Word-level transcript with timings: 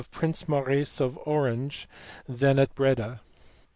271 0.09 0.19
Prince 0.19 0.49
Maurice 0.49 0.99
of 0.99 1.19
Orange 1.27 1.87
then 2.27 2.57
at 2.57 2.73
Breda. 2.73 3.21